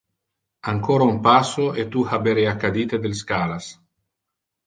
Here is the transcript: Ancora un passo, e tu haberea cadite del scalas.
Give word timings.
Ancora 0.69 1.03
un 1.09 1.19
passo, 1.27 1.65
e 1.81 1.83
tu 1.91 1.99
haberea 2.15 2.53
cadite 2.63 3.01
del 3.03 3.13
scalas. 3.21 3.65